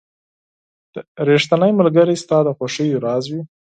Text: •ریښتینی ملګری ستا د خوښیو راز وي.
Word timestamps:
•ریښتینی 1.27 1.71
ملګری 1.79 2.15
ستا 2.23 2.37
د 2.45 2.49
خوښیو 2.57 3.03
راز 3.05 3.25
وي. 3.31 3.41